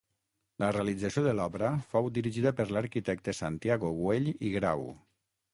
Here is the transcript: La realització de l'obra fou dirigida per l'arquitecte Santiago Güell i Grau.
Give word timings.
La 0.61 0.69
realització 0.77 1.23
de 1.27 1.33
l'obra 1.41 1.69
fou 1.91 2.09
dirigida 2.17 2.53
per 2.61 2.67
l'arquitecte 2.71 3.39
Santiago 3.43 3.93
Güell 4.03 4.33
i 4.51 4.57
Grau. 4.59 4.87